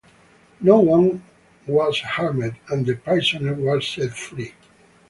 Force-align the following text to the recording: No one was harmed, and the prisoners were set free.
No 0.61 0.79
one 0.79 1.23
was 1.67 1.99
harmed, 2.01 2.55
and 2.69 2.87
the 2.87 2.95
prisoners 2.95 3.59
were 3.59 3.79
set 3.81 4.17
free. 4.17 4.55